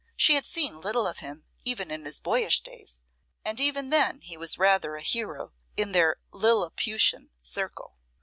She 0.17 0.33
had 0.33 0.47
seen 0.47 0.81
little 0.81 1.05
of 1.05 1.19
him 1.19 1.43
even 1.63 1.91
in 1.91 2.05
his 2.05 2.19
boyish 2.19 2.61
days, 2.61 3.01
and 3.45 3.59
even 3.59 3.91
then 3.91 4.21
he 4.21 4.35
was 4.35 4.57
rather 4.57 4.95
a 4.95 5.01
hero 5.03 5.53
in 5.77 5.91
their 5.91 6.17
Lilliputian 6.33 7.29
circle. 7.43 7.97